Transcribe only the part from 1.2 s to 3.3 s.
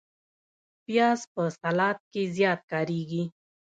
په سلاد کې زیات کارېږي